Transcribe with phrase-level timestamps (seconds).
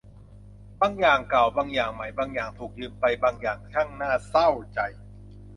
[0.81, 4.79] บางอย่างเก่า บางอย่างใหม่ บางอย่างถูกยืมไป บางอย่างช่างน่าเศร้าใจ